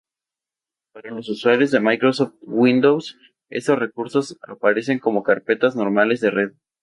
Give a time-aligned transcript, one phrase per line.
[0.95, 3.19] Para los usuarios de Microsoft Windows,
[3.51, 6.53] estos recursos aparecen como carpetas normales de red.